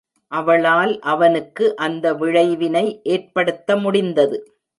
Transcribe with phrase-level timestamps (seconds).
[0.31, 4.39] அவளால் அவனுக்கு அந்த விழைவினை ஏற்படுத்த முடிந்தது.